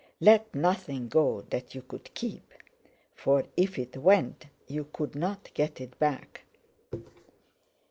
[0.19, 2.55] Let nothing go that you could keep;
[3.13, 6.41] for, if it went, you couldn't get it back.